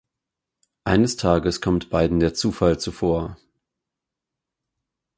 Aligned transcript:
Eines 0.83 1.15
Tages 1.15 1.61
kommt 1.61 1.91
beiden 1.91 2.19
der 2.19 2.33
Zufall 2.33 2.79
zuvor. 2.79 3.37